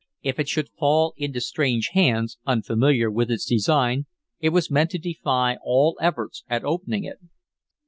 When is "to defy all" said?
4.89-5.95